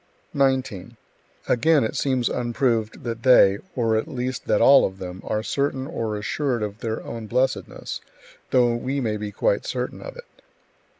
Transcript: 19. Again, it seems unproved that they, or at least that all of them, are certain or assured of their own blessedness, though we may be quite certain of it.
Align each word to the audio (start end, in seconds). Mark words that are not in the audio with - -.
19. 0.33 0.97
Again, 1.47 1.83
it 1.83 1.95
seems 1.95 2.27
unproved 2.27 3.03
that 3.03 3.21
they, 3.21 3.59
or 3.75 3.95
at 3.95 4.07
least 4.07 4.47
that 4.47 4.59
all 4.59 4.83
of 4.83 4.97
them, 4.97 5.21
are 5.23 5.43
certain 5.43 5.85
or 5.85 6.17
assured 6.17 6.63
of 6.63 6.79
their 6.79 7.03
own 7.03 7.27
blessedness, 7.27 8.01
though 8.49 8.75
we 8.75 8.99
may 8.99 9.15
be 9.15 9.31
quite 9.31 9.63
certain 9.63 10.01
of 10.01 10.17
it. 10.17 10.25